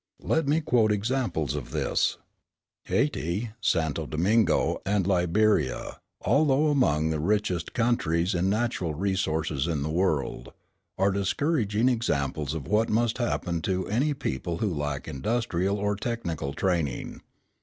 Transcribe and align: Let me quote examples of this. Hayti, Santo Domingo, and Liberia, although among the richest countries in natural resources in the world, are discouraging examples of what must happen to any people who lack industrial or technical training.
Let 0.23 0.47
me 0.47 0.61
quote 0.61 0.91
examples 0.91 1.53
of 1.53 1.69
this. 1.69 2.17
Hayti, 2.85 3.51
Santo 3.61 4.07
Domingo, 4.07 4.81
and 4.83 5.05
Liberia, 5.05 5.99
although 6.21 6.69
among 6.71 7.11
the 7.11 7.19
richest 7.19 7.73
countries 7.75 8.33
in 8.33 8.49
natural 8.49 8.95
resources 8.95 9.67
in 9.67 9.83
the 9.83 9.91
world, 9.91 10.53
are 10.97 11.11
discouraging 11.11 11.87
examples 11.87 12.55
of 12.55 12.67
what 12.67 12.89
must 12.89 13.19
happen 13.19 13.61
to 13.61 13.87
any 13.89 14.15
people 14.15 14.57
who 14.57 14.73
lack 14.73 15.07
industrial 15.07 15.77
or 15.77 15.95
technical 15.95 16.51
training. 16.53 17.21